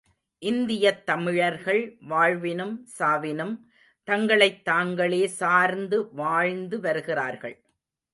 [0.41, 3.59] இந்தியத் தமிழர்கள் வாழ்வினும் சாவினும்
[4.03, 7.63] தங்களைத் தாங்களே சார்ந்து வாழ்ந்து வருகிறார்கள்.